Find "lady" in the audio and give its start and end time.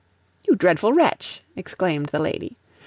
2.17-2.57